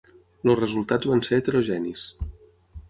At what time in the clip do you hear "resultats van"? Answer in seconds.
0.61-1.21